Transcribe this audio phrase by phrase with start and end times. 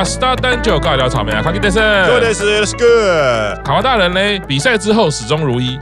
[0.00, 1.82] 我是这个 Star 单就尬聊草莓啊，卡基德森。
[2.06, 3.62] Good is good。
[3.62, 4.46] 卡哇大人呢？
[4.48, 5.78] 比赛之后始终如一。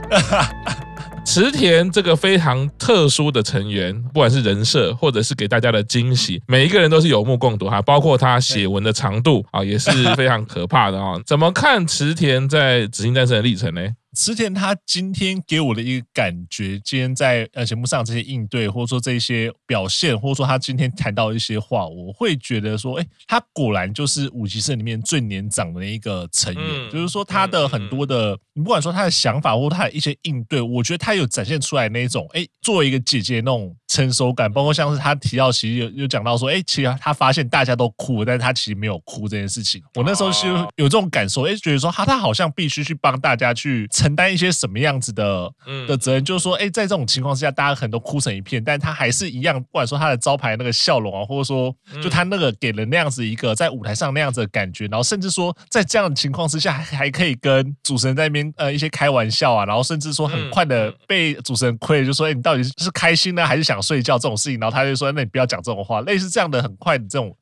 [1.23, 7.81] 池田这个非常特殊的成员，不管是人设或者是给大家的惊喜，每一个人都是有目共睹哈。
[7.81, 11.13] 包括他写文的长度啊，也是非常可怕的啊。
[11.25, 13.81] 怎么看池田在《紫金战士》的历程呢？
[14.15, 44.79] 池田他今天给我的一个感觉，今天在呃节目上这些应对，或者说这些表现，或者说他今天谈到一些话，我会觉得说，哎，他果然就是五级社里面最年长的一个成员，嗯、就是说他的很多的，你不管说他的想法或他的一些应对，我觉得他有展现出来那种，哎，作为一个姐姐那种成熟感，包括像是他提到，其实有有讲到说，哎，其实他发现大家都哭了，但是他其实没有哭这件事情，我那时候是有这种感受，哎，觉得说他他好像必须去帮大家去承担一些什么。
[44.79, 45.51] 样子的
[45.89, 67.35] 的责任，就是说，哎，在这种情况之下，大家可能都哭成一片，但他还是一样，不管说他的招牌那个笑容啊，或者说，就他那个给人那样子一个在舞台上那样子的感觉，然后甚至说，在这样的情况之下，还还可以跟主持人在那边呃一些开玩笑啊，然后甚至说很快的被主持人亏，就说，哎，你到底是开心呢，还是想睡觉这种事情，然后他就说，那你不要讲这种话，类似这样的很快的这种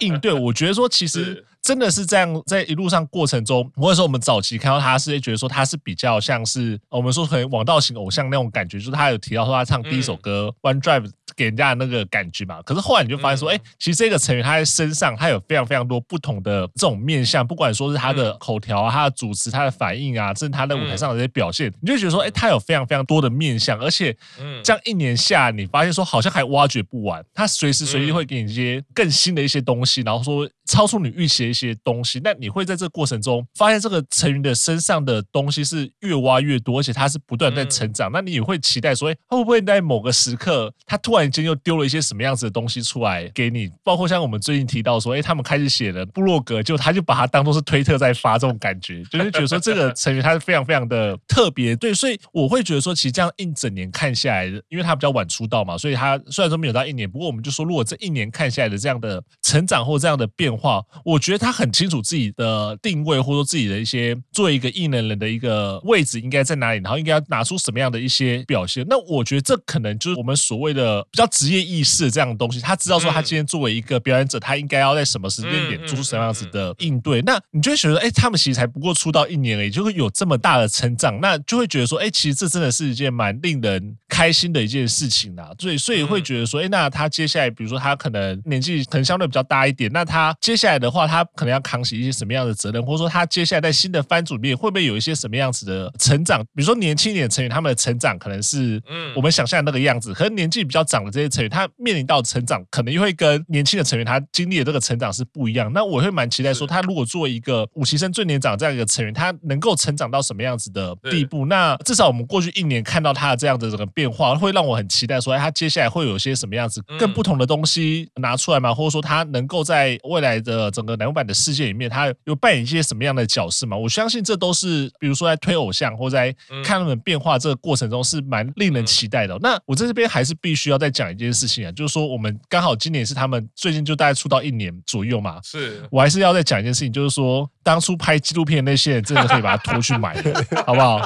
[0.00, 1.44] 应对，我觉得说其实。
[1.62, 11.02] 真的是这样，在一路上过程中，或者说我们早期看到他是觉得说他是比较像是我们说可能王道型偶像那种感觉，就是他有提到说他唱第一首歌《One Drive》
[11.36, 12.60] 给人家的那个感觉嘛。
[12.62, 24.16] 可是后来你就发现说，哎，其实这个成员他在身上他有非常非常多不同的这种面相，不管说是他的口条啊、他的主持、他的反应啊，甚至他在舞台上的这些表现，你就觉得说，哎，他有非常非常多的面相，而且
[24.62, 30.48] 这样一年下来，你发现说好像还挖掘不完，他随时随地会给你一些更新的一些东西，然后说。
[30.64, 38.10] 超出你预期的一些东西，那你会在这个过程中发现这个成员的身上的东西是越挖越多，而且他是不断在成长。
[38.12, 43.68] 那你也会期待说，哎，会不会在某个时刻，他突然间又丢了一些什么样子的东西出来给你？
[43.84, 51.76] 包括像我们最近提到说，哎，他们开始写了部落格，就他就把它当做是推特在发这种感觉，就是觉得说这个成员他是非常非常的特别。
[51.76, 61.42] 对，所以我会觉得说，其实这样一整年看下来，因为他比较晚出道嘛，所以他虽然说没有到一年，不过我们就说，如果这一年看下来的这样的成长或这样的变化，我觉得。
[61.42, 68.86] 他很清楚自己的定位，或者说自己的一些作为一个艺能人的一个位置应该在哪里，然后应该要拿出什么样的一些表现。
[68.88, 72.58] 那我觉得这可能就是我们所谓的比较职业意识这样的东西。
[72.58, 77.20] 他知道说他今天作为一个表演者，他应该要在什么时间点做出什么样子的应对。
[77.22, 85.50] 那你就会觉得，哎，他们其实才不过出道一年而已，就会有这么大的成长，那就会觉得说，哎，其实这真的是一件蛮令人开心的一件事情啦。
[85.58, 96.40] 所以，所以会觉得说，哎，那他接下来，比如说他可能年纪可能相对比较大一点，那他接下来的话，他可能要扛起一些什么样的责任，或者说他接下来在新的番组里面会不会有一些什么样子的成长？
[96.54, 98.82] 比如说年轻一点的成员，他们的成长可能是
[99.14, 105.72] 我们想象的那个样子，可能年纪比较长的这些成员，他面临到成长可能又会跟年轻的成员他经历的这个成长是不一样。
[105.72, 111.46] 那我会蛮期待说，他如果作为一个五期生最年长这样一个成员，他能够成长到什么样子的地步？
[111.46, 118.74] 那至少我们过去一年看到他的这样的这个变化，会让我很期待说，哎他接下来会有些什么样子更不同的东西拿出来吗？
[118.74, 123.76] 或者说他能够在未来的整个乃木坂的世界里面，他有扮演一些什么样的角色吗？
[123.76, 126.34] 我相信这都是，比如说在推偶像或在
[126.64, 129.38] 看他们变化这个过程中，是蛮令人期待的。
[129.40, 135.82] 那我在这边还是必须要再讲一件事情啊，就是说我们刚好今年是他们最近就大概出道一年左右嘛，是。
[135.90, 140.14] 我还是要再讲一件事情，就是说当初拍纪录片的那些人真的可以把它拖去买，
[140.66, 141.00] 好不好？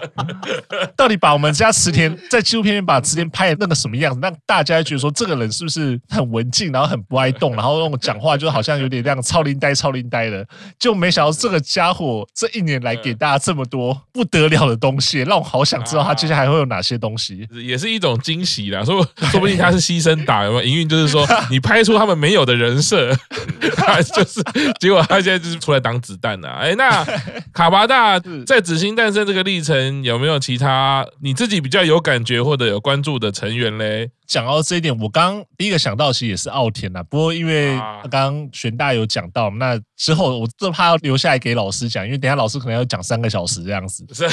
[0.96, 10.46] 到底把我们家池田在纪录片里面把池田拍的那个什么样子，让大家觉得说这个人是不是很文静，然后很不爱动，然后那种讲话就好像有点那样超龄呆、超龄呆的。
[10.78, 18.84] 就没想到这个家伙这一年来给大家这么多不得了的东西，让我好想知道他接下来还会有哪些东西， 也是一种惊喜啦。
[18.84, 20.88] 说说不定他是牺牲打，有没有营运？
[20.88, 23.12] 就是说你拍出他们没有的人设，
[23.76, 24.40] 他就是
[24.78, 26.58] 结果他现在就是出来挡子弹呐。
[26.60, 27.04] 哎，那
[27.52, 34.10] 卡巴大在紫星诞生这个历程有没有其他你自己比较有感觉或者有关注的成员嘞？
[34.26, 37.02] 讲到这一点，我刚第一个想到其实也是奥田呐。
[37.02, 37.76] 不过因为
[38.10, 44.06] 刚刚玄大有讲到，那之后我就怕要留下来给老师讲，因为等下老师可能要讲三个小时这样子。
[44.14, 44.24] 是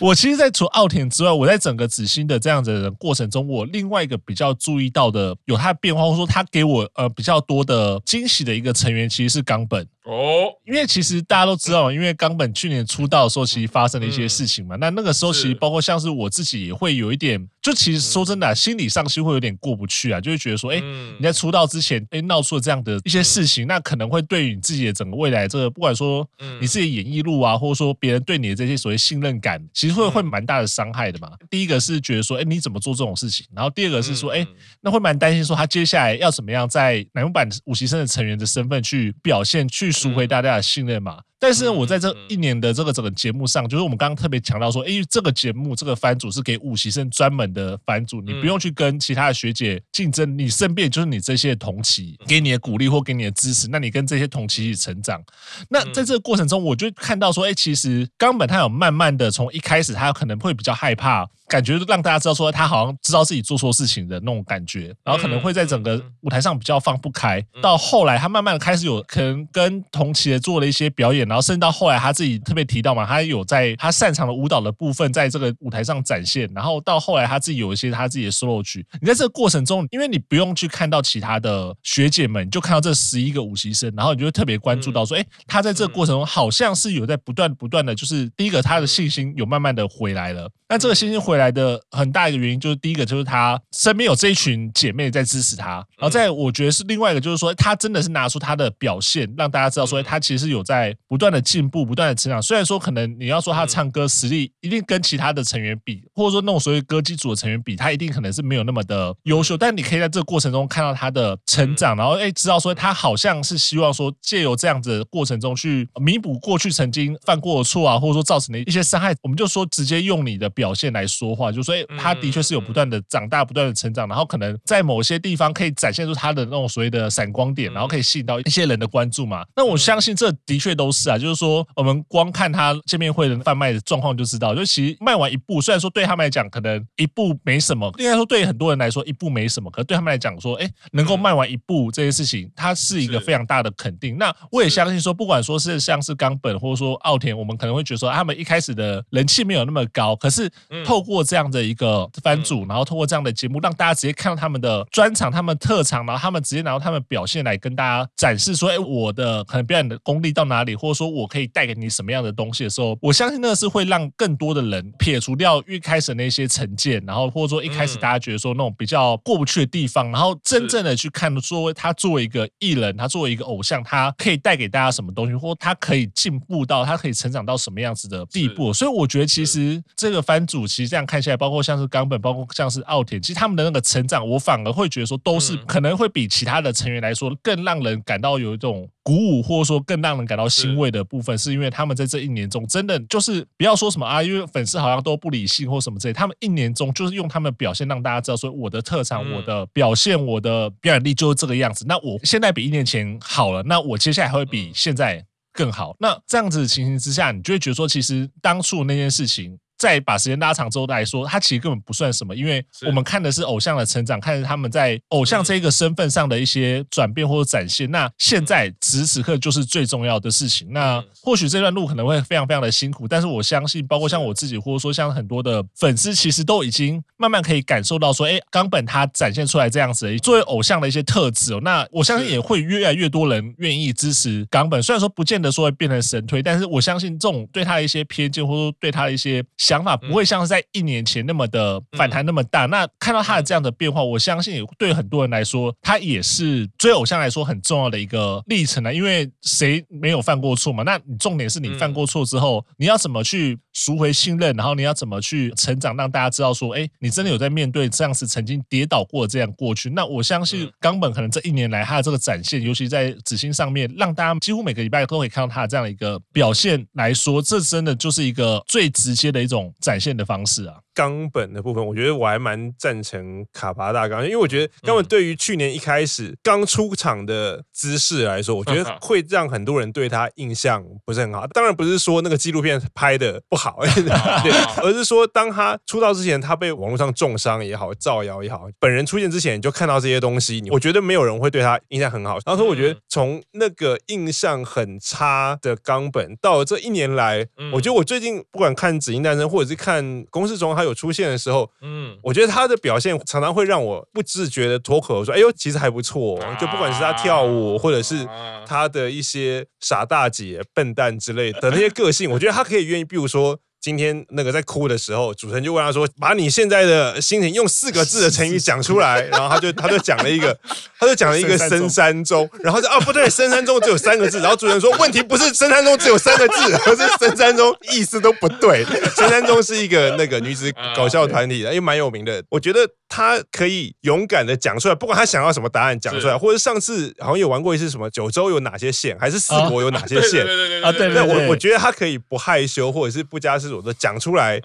[0.00, 9.86] 我其实，在除奥田之外，我在整个紫星的这样子的过程中，我另外一个比较注意到的有他的变化，或者说他给我呃比较多的惊喜的一个成员，其实是冈本。
[10.04, 14.76] 哦，因为其实大家都知道，因为冈本去年出道的时候，其实发生了一些事情嘛。
[14.76, 20.78] 那那个时候其实包括像是我自己也会有一点，就其实说真的，心理上是会有点过不去啊，就会觉得说，哎，
[21.18, 26.28] 你在出道之前，哎，闹出了这样的一些事情，那可能会对于你自己的整个未来，这个不管说
[26.60, 31.30] 你自己演艺路啊，或者说别人对你的这些所谓信任感，其实会会蛮大的伤害的嘛。
[31.48, 33.46] 第一个是觉得说，哎，你怎么做这种事情？
[33.56, 34.46] 然后第二个是说，哎，
[34.82, 41.22] 那会蛮担心说他接下来要怎么样在乃木坂五期生的成员的身份去表现，去赎回大家的信任嘛。
[41.38, 55.22] 但是我在这一年的这个整个节目上，就是我们刚刚特别强调说，因为这个节目这个番组是给五期生专门的番组，你不用去跟其他的学姐竞争，你身边就是你这些同期给你的鼓励或给你的支持，那你跟这些同期一起成长。
[55.68, 61.28] 那在这个过程中，我就看到说，哎，其实冈本他有慢慢的从一开始他可能会比较害怕。
[61.46, 67.38] 感觉让大家知道说他好像知道自己做错事情的那种感觉，然后可能会在整个舞台上比较放不开。
[67.60, 76.50] 到后来他慢慢的开始有可能跟同期的做了一些表演，然后甚至到后来他自己特别提到嘛，他有在他擅长的舞蹈的部分在这个舞台上展现。
[76.54, 78.86] 然后到后来他自己有一些他自己的 solo 曲。
[79.00, 90.50] 你在这个过程中，因为你不用去看到其他的学姐们，你就看到这十一个舞习生，然后你就会特别关注到说，哎，他在这个过程中好像是有在不断不断的就是第一个他的信心有慢慢的回来了。
[90.68, 102.42] 那这个信心回来的很大一个原因，就是第一个就是他身边有这一群姐妹在支持他，然后再我觉得是另外一个就是说，他真的是拿出他的表现，让大家知道说他其实有在不断的进步，不断的成长。
[102.42, 119.14] 虽然说可能你要说他唱歌实力一定跟其他的成员比，或者说那种所谓歌姬组的成员比，他一定可能是没有那么的优秀，但你可以在这个过程中看到他的成长，然后哎知道说他好像是希望说借由这样子的过程中去弥补过去曾经犯过的错啊，或者说造成的一些伤害。
[119.22, 120.74] 我们就说直接用你的表。
[120.74, 129.44] 现来说话，就说哎，他的确是有不断的长大，不断的成长，然后可能在某些地方可以展现出他的那种所谓的闪光点，然后可以吸引到一些人的关注嘛。
[129.54, 144.16] 那我相信这的确都是啊，就是说我们光看他见面会的贩卖的状况就知道，就其实卖完一部，虽然说对他们来讲可能一部没什么，应该说对很多人来说一部没什么，可是对他们来讲说，哎，能够卖完一部这件事情，它是一个非常大的肯定。
[144.18, 150.50] 那我也相信说，不管说是像是冈本或者说奥田，我们可能会觉得说他们一开始的人气没有那么高，可是。
[150.84, 178.72] 透过这样的一个番组，然后透过这样的节目，让大家直接看到他们的专场、他们特长，然后他们直接拿到他们表现来跟大家展示说：“哎，我的可能表演的功力到哪里，或者说我可以带给你什么样的东西的时候，我相信那是会让更多的人撇除掉一开始那些成见，然后或者说一开始大家觉得说那种比较过不去的地方，然后真正的去看作为他作为一个艺人，他作为一个偶像，他可以带给大家什么东西，或他可以进步到他可以成长到什么样子的地步。
[178.72, 180.94] 所以我觉得其实这个番组其实。
[180.94, 201.84] 这样看起来，包括像是冈本，包括像是奥田，其实他们的那个成长，我反而会觉得说，都是可能会比其他的成员来说更让人感到有一种鼓舞，或者说更让人感到欣慰的部分，是因为他们在这一年中，真的就是不要说什么啊，因为粉丝好像都不理性或什么之类，他们一年中就是用他们的表现让大家知道说，我的特长、我的表现、我的表演力就是这个样子。
[201.88, 205.94] 那我现在比一年前好了，那我接下来还会比现在更好。
[205.98, 209.58] 那这样子的情形之下，你就会觉得说，其实当初那件事情。
[209.84, 217.90] 再把时间拉长之后来说，他其实根本不算什么，因为我们看的是偶像的成长，看着他们在偶像这个身份上的一些转变或者展现。
[217.90, 220.66] 那现在此时此刻就是最重要的事情。
[220.70, 231.60] 那或许这段路可能会非常非常的辛苦，但是我相信，包括像我自己，或者说像很多的粉丝，其实都已经慢慢可以感受到说，哎，冈本他展现出来这样子作为偶像的一些特质哦。
[231.62, 239.44] 那我相信也会越来越多人愿意支持冈本，虽然说不见得说会变成神推，但是我相信这种对他的一些偏见，或者说对他的一些。
[239.56, 242.66] 想法不会像是在一年前那么的反弹那么大。
[242.66, 248.92] 那看到他的这样的变化，我相信对很多人来说，他也是追偶像来说很重要的一个历程啊。
[248.92, 250.82] 因为谁没有犯过错嘛？
[250.82, 254.56] 那你重点是你犯过错之后，你要怎么去赎回信任？
[254.56, 259.90] 然后你要怎么去成长，让大家知道说，哎，你真的有在面对这样子曾经跌倒过这样过去。
[259.90, 269.74] 那我相信冈本可能这一年来他的这个展现，尤其在紫星上面，让大家几乎每个礼拜都可以看到他的这样的一个表现来说，这真的就是一个最直接的一种。
[269.80, 270.76] 展现的方式啊。
[270.94, 281.46] 冈本的部分，我觉得我还蛮赞成卡巴大冈，因为我觉得冈本对于去年一开始刚出场的姿势来说，我觉得会让很多人对他印象不是很好。
[281.48, 283.80] 当然不是说那个纪录片拍的不好，
[284.44, 292.38] 对，而是说当他出道之前，他被网络上重伤也好，造谣也好，本人出现之前你就看到这些东西，我觉得没有人会对他印象很好。
[292.46, 300.83] 然后说，我觉得从那个印象很差的冈本到这一年来，我觉得我最近不管看《紫英诞生》或者是看公式中他。
[300.84, 308.26] 他有出现的时候，嗯，我觉得他的表现常常会让我不自觉的脱口说：“哎呦，其实还不错。”就不管是他跳舞，或者是
[308.66, 313.58] 他的一些傻大姐、笨蛋之类的那些个性，我觉得他可以愿意，比如说。
[313.84, 319.20] 今天那个在哭的时候，主持人就问他说：“把你现在的心情用四个字的成语讲出来。
[319.30, 320.58] ”然后他就他就讲了一个，
[320.98, 324.40] 他就讲了一个深山中，然后就啊不对，深山中只有三个字。
[324.40, 328.86] 然后主持人说：“问题不是深山中只有三个字，而是深山中意思都不对。
[329.14, 332.42] 深山中是一个那个女子搞笑团体，因为蛮有名的。
[332.48, 340.40] 我觉得他可以勇敢的讲出来，不管他想要什么答案讲出来，或者上次好像有玩过一次什么九州有哪些县，还是四国有哪些县
[340.82, 340.90] 啊？
[340.90, 343.80] 对对，我我觉得他可以不害羞，或者是不加思索。
[343.80, 344.60] 我都讲出来，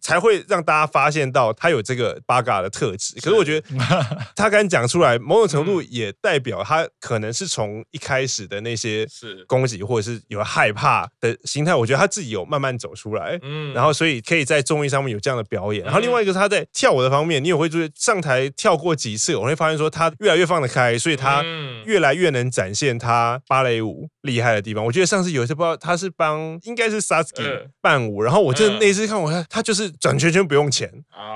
[0.00, 3.14] 才会让大家发现到他有这个八嘎的特质。
[3.20, 3.66] 可是我觉得
[4.34, 13.38] 他敢讲出来，某种程度也代表他可能是从一开始的那些是攻击或者是有害怕的心态，我觉得他自己有慢慢走出来。
[13.42, 15.84] 嗯，然后所以可以在综艺上面有这样的表演。
[15.84, 21.44] 然后另外一个是他在跳舞的方面，你也会注意上台跳过几次，我会发现说他越来越放得开，所以他
[21.84, 24.82] 越来越能展现他芭蕾舞厉害的地方。
[24.82, 28.53] 我觉得上次有一次不知道他是帮应该是 Sasuke 伴舞，然后我。
[28.54, 30.90] 就那次看我看他就是转圈圈不用钱，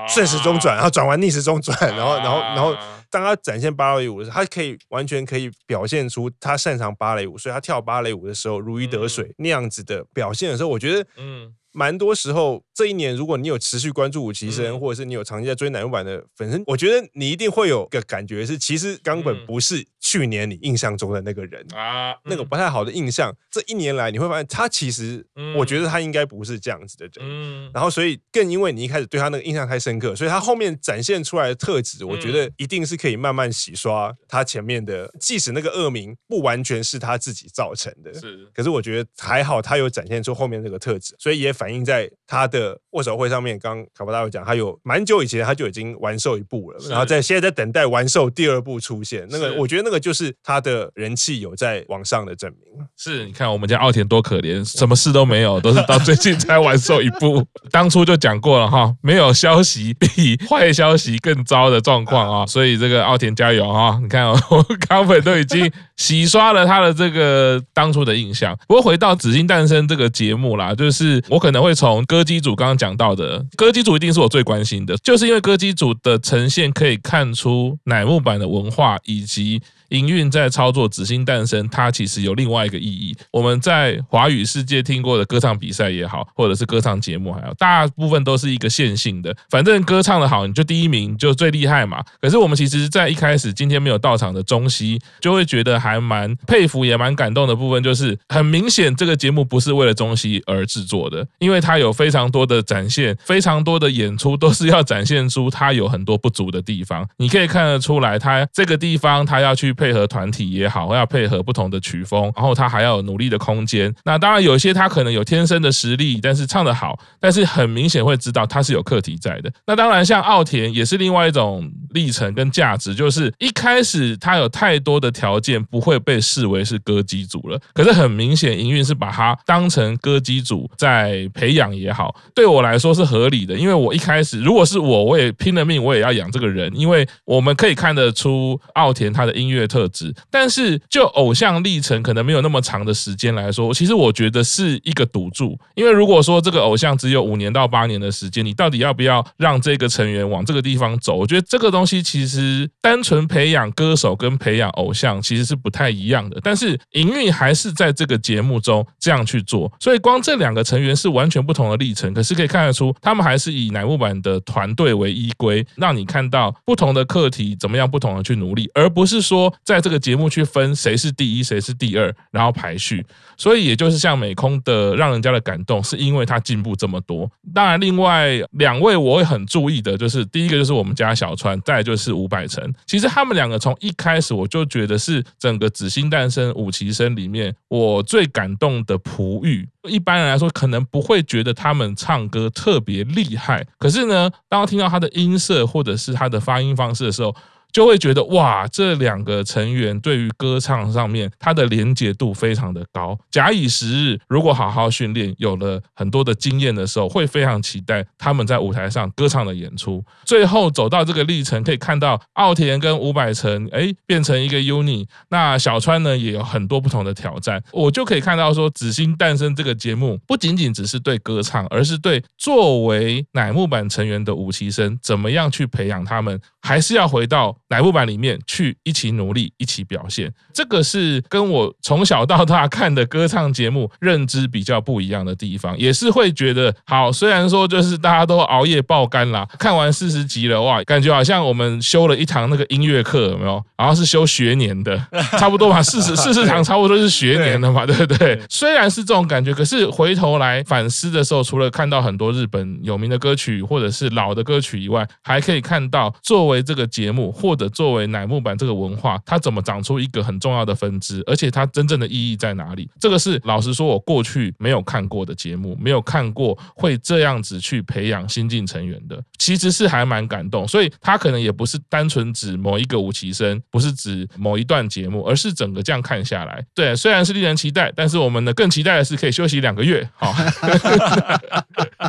[0.07, 2.75] 顺时钟转，然后转完逆时钟转，然后然后然后
[3.09, 11.53] 当他展现芭蕾舞的时候，他可以完全可以表现出他擅长芭蕾舞，所以他跳芭蕾舞的时候如鱼得水那样子的表现的时候，我觉得嗯。
[11.71, 23.35] 蛮多时候，这一年如果你有持续关注五期生，或者是你有长期在追乃木坂的粉丝，我觉得你一定会有个感觉是，其实冈本不是去年你印象中的那个人啊，那个不太好的印象。
[23.51, 25.23] 这一年来你会发现，他其实，
[25.55, 27.71] 我觉得他应该不是这样子的人。
[27.71, 38.49] 然后，所以更因为你一开始对他那个印象太深刻，所以他后面展现出来的特质，我觉得一定是可以慢慢洗刷他前面的，即使那个恶名不完全是他自己造成的，是。
[38.55, 41.53] 可是我觉得还好，他有展现出后面这个特质，所以也。
[41.59, 49.27] 反映在他的握手会上面，刚卡巴大有讲，他有蛮久以前他就已经完售一部了，然后在现在在等待完售第二部出现。
[49.29, 52.87] 那个我觉得那个就是他的人气有在往上的证明。
[52.95, 57.45] 是，你看我们家奥田多可怜，什么事都没有，都是到最近才完售一部。
[57.71, 63.99] 当初就讲过了哈，没有消息比坏消息更糟的状况啊，所以这个奥田加油啊！
[64.01, 68.57] 你看 我冈本都已经洗刷了他的这个当初的印象。
[68.65, 71.48] 不过回到《紫金诞生》这个节目啦，就是我可。
[71.49, 79.59] 可能会从歌姬组刚刚讲到的，歌姬组一定是我最关心的，就是因为歌姬组的呈现可以看出乃木坂的文化以及。
[79.89, 83.15] 营运在操作《紫星诞生》，它其实有另外一个意义。
[83.31, 92.03] 我们在华语世界听过的歌唱比赛也好，或者是歌唱节目还好，大部分都是一个线性的，反正歌唱的好，你就第一名就最厉害嘛。
[92.21, 107.07] 可是我们其实，在一开始今天没有到场的中西，就会觉得还蛮佩服，也蛮感动的部分，就是很明显这个节目不是为了中西而制作的，因为它有非常多的展现，非常多的演出都是要展现出它有很多不足的地方。
[107.17, 109.73] 你可以看得出来，它这个地方它要去。
[109.79, 113.93] 配合团体也好，要配合不同的曲风，然后他还要努力的空间。
[114.03, 119.49] 那当然，有些他可能有天生的实力，但是唱得好，但是很明显会知道他是有课题在的。
[119.65, 127.59] 那当然，像奥田也是另外一种历程跟价值，就是一开始他有太多的条件，不会被视为是歌姬组了。
[127.73, 133.55] 可是很明显，营运是把他当成歌姬组在培养也好，对我来说是合理的。
[133.55, 139.69] 因为我一开始如果是我，我也拼了命，我也要养这个人，因为我们可以看得出奥田他的音乐。
[139.69, 145.55] 特质，但是就偶像历程可能没有那么长的时间来说，其实我觉得是一个赌注。
[145.75, 151.13] 因为如果说这个偶像只有五年到八年的时间，你到底要不要让这个成员往这个地方走？
[151.13, 156.37] 我觉得这个东东西其实单纯培养歌手跟培养偶像其实是不太一样的。
[156.43, 162.13] 但是营运还是在这个节目中这样去做，所以光这两个成员是完全不同的历程。
[162.13, 169.53] 可是可以看得出，他们还是以乃木坂的团队为依归，让你看到不同的课题怎么样不同的去努力，而不是说。
[169.63, 173.05] 在这个节目去分谁是第一，谁是第二，然后排序，
[173.37, 177.29] 所以也就是像美空的让人家的感动，是因为他进步这么多。
[177.53, 182.73] 当然，另外两位我会很注意的，就是第一个就是我们家小川，再来就是伍佰成。
[182.87, 189.69] 其实他们两个从一开始我就觉得是整个紫星诞生五期生里面我最感动的璞玉。
[189.83, 197.35] 一般人来说可能不会觉得他们唱歌特别厉害，可是呢，当听到他的音色或者是他的发音方式的时候。
[197.71, 203.17] 就会觉得哇，这两个成员对于歌唱上面他的连结度非常的高。
[203.31, 210.03] 假以时日，如果好好训练，有了很多的经验的时候，会非常期待他们在舞台上歌唱的演出。
[210.25, 217.63] 最后走到这个历程，可以看到奥田跟伍佰成哎变成一个 UNI，那小川呢也有很多不同的挑战。
[217.71, 230.31] 我就可以看到说，《紫星诞生》这个节目不仅仅只是对歌唱，而是对作为乃木坂成员的五期生怎么样去培养他们，还是要回到乃木坂里面去一起努力，一起表现。
[230.53, 237.11] 这个是跟我从小到大看的歌唱节目认知比较不一样的地方，也是会觉得好。
[237.11, 243.63] 虽然说就是大家都熬夜爆肝啦，看完四十集了哇，感觉好像我们修了一堂那个音乐课，有没有？
[243.77, 244.99] 然后是修学年的，
[245.37, 248.39] 差不多吧，四十 四十堂差不多是学年的嘛，对不对？
[248.49, 262.89] 虽然是这种感觉，可是回头来反思的时候，除了看到很多日本有名的歌曲或者是老的歌曲以外，还可以看到作为这个节目或者作为乃木坂这个文化，它怎么长出一个很重要的分支，而且它真正的意义在哪里？
[262.99, 270.67] 这个是老实说，我过去没有看过的节目，没有看过会这样子去培养新进成员的，其实是还蛮感动。
[270.67, 280.33] 所以它可能也不是单纯指某一个五期生，不是指某一段节目，而是整个这样看下来，对，虽然是令人期待，但是我们呢更期待的是可以休息两个月，好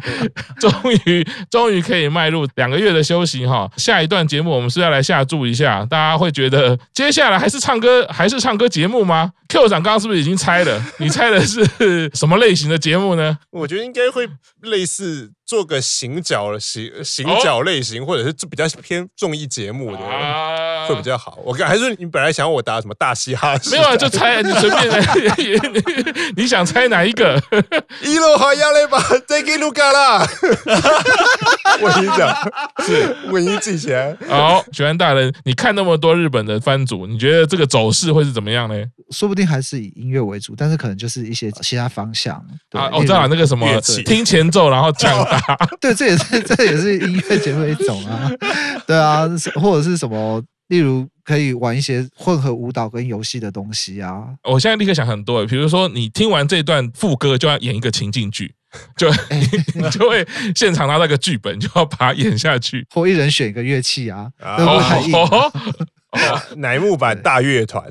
[0.61, 0.71] 终
[1.07, 3.71] 于终于可以迈入两个月的休息哈。
[3.77, 9.33] 下一段节目我们是要来下注一下，大家会觉得接下来还是唱歌还是唱歌节目吗？
[9.51, 10.83] ？Q 长刚刚是不是已经猜了？
[10.99, 13.37] 你猜的是什么类型的节目呢？
[13.51, 14.27] 我觉得应该会
[14.63, 19.99] 类似做个行脚行行脚类型，或者是比较偏综艺节目的，
[20.89, 21.39] 会比较好。
[21.45, 23.57] 我看还是你本来想我答什么大嘻哈？
[23.71, 25.05] 没有啊，就猜你随便来，
[26.37, 27.43] 你想猜哪一个？
[28.03, 30.27] 一路好要来吧，再给卢卡啦！
[31.83, 32.33] 我跟你讲，
[32.87, 34.17] 是我已经记起来。
[34.29, 38.75] 好，学安大人，你看那么多日本的番组，你觉得这个走势会是怎么样呢？
[39.11, 42.37] 说不定还是以音乐为主，但是可能就是一些其他方向
[42.73, 42.91] 啊。
[42.93, 43.67] 我知道那个什么，
[44.05, 48.31] 听前奏然后降大，对，这也是这也是音乐节目的一种啊。
[48.87, 49.29] 对啊，
[49.61, 54.25] 或者是什么，例如可以玩一些混合舞蹈跟游戏的东西啊。
[54.45, 58.55] 我现在立刻想很多，比如说你听完这段副歌就要演一个情境剧，
[58.97, 59.11] 就
[59.75, 65.13] 你就会现场拿到一个剧本，就要把它演下去，或一人选一个乐器啊，会不会太硬？
[66.19, 67.85] 哦，乃木坂大乐团，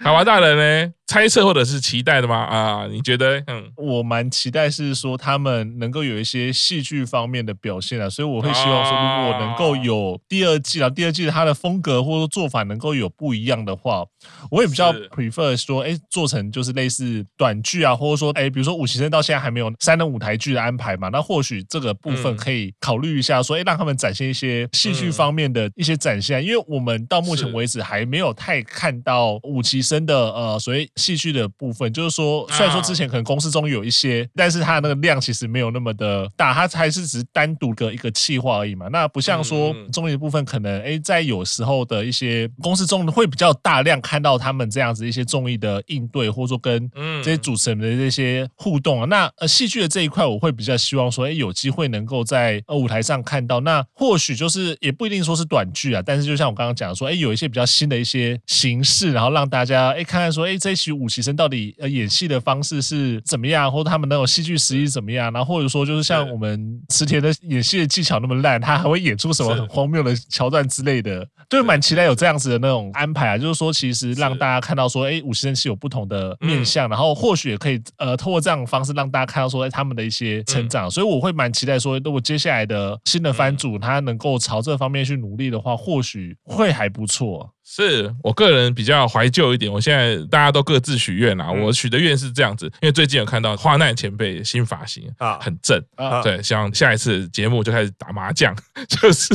[0.00, 0.92] 海娃大人呢？
[1.08, 2.36] 猜测或者是期待的吗？
[2.36, 3.42] 啊，你觉得？
[3.46, 14.04] 嗯，我蛮期待是说他们能够有一些戏剧方面的表现啊，所以我会希望说，如果能够有第二季啊，第二季它的风格或者做法能够有不一样的话，
[14.50, 30.86] 我也比较 prefer 说，哎，做成就是类似短剧啊，或者说，哎，比如说五期生到现在还没有三人舞台剧的安排嘛，那或许这个部分可以考虑一下，说，哎，让他们展现一些戏剧方面的一些展现，因为我们到目前为止还没有太看到五期生的呃，所谓。
[30.98, 38.88] 戏剧的部分，就是说，虽然说之前可能公司中有一些，但是它的那个量其实没有那么的大，它还是只是单独的一个企划而已嘛。
[38.88, 46.90] 那不像说综艺的部分，可能哎，在有时候的一些公司中会比较大量看到他们这样子一些综艺的应对，或者说跟
[47.22, 49.06] 这些主持人的这些互动啊。
[49.06, 53.60] 那呃，戏剧的这一块，我会比较希望说，哎，有机会能够在呃舞台上看到。
[53.60, 60.98] 那或许就是也不一定说是短剧啊，但是就像我刚刚讲的说，哎，有一些比较新的一些形式，然后让大家哎看看说，哎，这一期。
[60.98, 65.32] 五期生到底呃演戏的方式是怎么样，或者他们那种戏剧实力怎么样？
[65.32, 73.38] 然后或者说就是像我们池田的演戏的技巧那么烂，他还会演出什么很荒谬的桥段之类的，就蛮期待有这样子的那种安排啊。
[73.38, 80.90] 就是说，其实让大家看到说，哎，五期生是有不同的面向，然后或许也可以呃透过这样的方式让大家看到说，哎，他们的一些成长。
[80.90, 87.48] 所以我会蛮期待说，如果接下来的新的番组他能够朝这方面去努力的话，或许会还不错。
[87.70, 91.50] 是我个人比较怀旧一点，我现在大家都各自许愿啦。
[91.50, 96.22] 我许的愿是这样子，因为最近有看到花奈前辈新发型啊，很正啊。
[96.22, 98.56] 对，希望下一次节目就开始打麻将，
[98.88, 99.34] 就是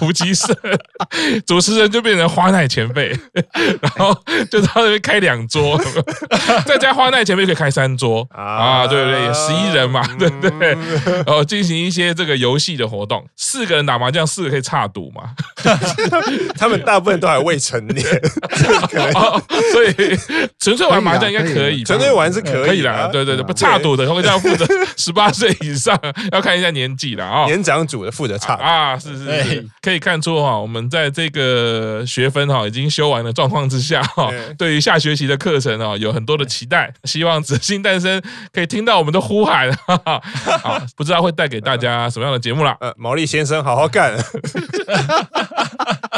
[0.00, 0.56] 无极社
[1.44, 3.08] 主持人就变成花奈前辈，
[3.82, 4.16] 然后
[4.48, 5.78] 就到那边开两桌，
[6.64, 9.34] 再加花奈前辈可以开三桌啊，对不对？
[9.34, 10.68] 十一人嘛，对不对？
[11.26, 15.34] 然后进行一些这个游戏的活动，四个人打麻将，四个可以插赌嘛。
[16.56, 17.55] 他们大部分都还未。
[17.58, 18.04] 成年，
[19.72, 20.18] 所以
[20.58, 23.08] 纯粹玩麻将应该可以，纯粹玩是可以的。
[23.12, 24.66] 对对对，不差赌的， 我们这样负责
[24.96, 25.98] 十八岁以上，
[26.32, 27.46] 要看一下年纪了啊。
[27.46, 28.54] 年长组的负责差。
[28.54, 38.20] 啊，是是是，可以看出哈，我们在这个学分哈已经修完的状况之下哈，对于下学期的课程啊有很多的期待，希望子星诞生
[38.52, 39.70] 可以听到我们的呼喊，
[40.62, 42.76] 好，不知道会带给大家什么样的节目啦。
[42.80, 44.16] 呃，毛利先生好好干。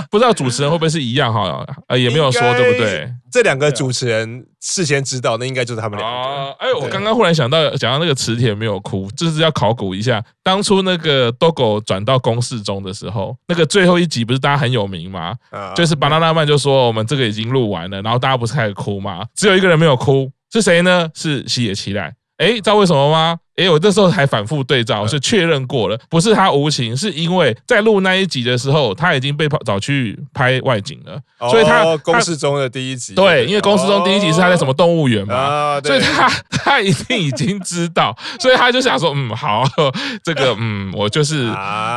[0.11, 1.67] 不知道主持人会不会是一样哈？
[1.89, 3.11] 呃，也没有说对不对？
[3.31, 6.19] 这两个主持人事先知道，那应该就是他们两个。
[6.19, 15.35] 啊，哎，我刚刚忽然想到，讲到那个池田没有哭，就是要考古一下，当初那个 Dogo 转到公式中的时候，那个最后一集不是大家很有名吗？
[15.75, 19.25] 就是巴拿拉曼就说我们这个已经录完了，然后大家不是开始哭吗？
[19.35, 21.09] 只有一个人没有哭，是谁呢？
[21.15, 22.11] 是西野七濑。
[22.39, 23.37] 哎，知道为什么吗？
[23.59, 39.65] 哎，我这时候还反复对照，是确认过了，不是他无情，是因为在录那一集的时候，他已经被跑找去拍外景了，所以他公司中的第一集，对，因为公司中第一集是他在什么动物园嘛，所以他他一定已经知道，所以他就想说，嗯，好，
[40.23, 41.49] 这个，嗯，我就是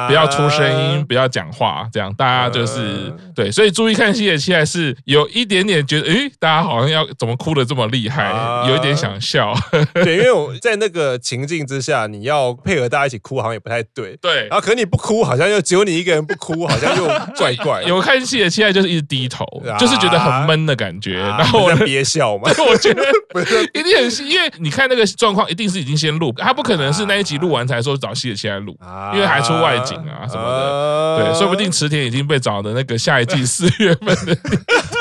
[0.08, 9.54] 不要出声音，不要讲话，这样大家就是对，所以注意看西野七还是有一点点觉得，诶，大家好像要怎么哭的这么厉害，有一点想笑，
[9.94, 11.51] 对，因为我在那个情。
[11.58, 14.18] 境之下，你要配合大家一起哭，好像也不太对。
[14.22, 17.06] 对，然后可能你不哭，好像又只有你一个人不哭，好像又
[17.38, 17.84] 怪怪。
[17.88, 19.46] 有看戏的期待就是一直低头，
[19.78, 21.18] 就是觉得很闷的感觉。
[21.20, 22.50] 然后在憋笑嘛。
[22.70, 23.04] 我觉得
[23.74, 28.76] 一定很，因为你看那个状况，一定是已经先录，他不可能是那一集录完才说找戏的期待录，
[29.14, 31.26] 因为还出外景啊什么的。
[31.26, 34.36] 对，说不定池田已经被找的那个下一季四月份的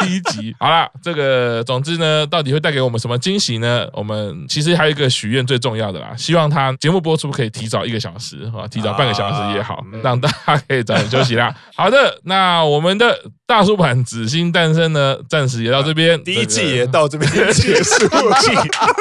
[0.00, 0.54] 第一集。
[0.58, 3.86] 好了，这个总之呢，到底会带给我们什么惊喜呢？
[3.92, 6.50] 我们其实还有一个许愿最重要的啦，希望。
[6.50, 11.54] 他节目播出可以提早一个小时啊，提早半个小时也好，让大家可以早点休息啦。
[11.76, 13.16] 好的，那我们的。
[13.50, 18.38] 大叔版紫星诞生呢，暂时也到这边，第一季也到这边结束了，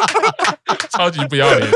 [0.90, 1.70] 超级不要脸，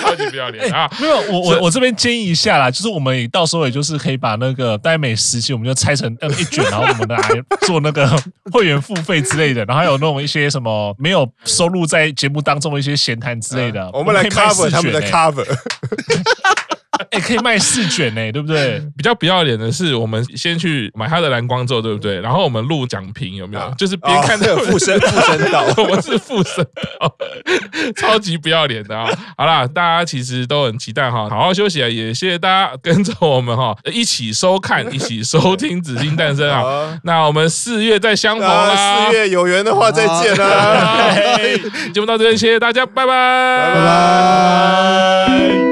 [0.00, 0.88] 超级不要脸啊！
[1.00, 7.18] 没有，我我我这边建议一下啦，就是我们到时候也就是可以把那个大概每十期我们就拆成一卷，然后我们来
[7.62, 8.08] 做那个
[8.52, 15.44] 会员付费之类的，然后还有那种一些什么没有收录在节目当中的一些闲谈之类的，我们来 cover 他们的 cover。
[17.12, 18.82] 哎，可以卖四卷呢，对不对？
[18.96, 22.18] 比较不要脸的是，我们先去买他的蓝光咒，对不对？
[22.20, 23.74] 然后我们录讲评，有没有？
[23.76, 27.14] 就是边看那个附身附身到， 我们是附身道，
[27.96, 29.06] 超级不要脸的啊！
[29.36, 31.88] 好啦，大家其实都很期待哈，好好休息啊！
[31.88, 36.98] 也谢谢大家跟着我们哈，一起收看，一起收听《紫金诞生》啊！
[37.04, 41.14] 那我们四月再相逢啦，四月有缘的话再见啦！
[41.92, 45.71] 节目到这边，谢谢大家，拜拜，拜拜。